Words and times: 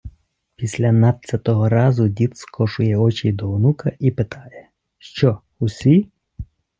Після 0.55 0.91
надцятого 0.91 1.69
разу 1.69 2.07
дід 2.07 2.37
скошує 2.37 2.97
очі 2.97 3.31
до 3.31 3.51
онука 3.53 3.91
і 3.99 4.11
питає: 4.11 4.69
“Що, 4.97 5.39
усі?” 5.59 6.07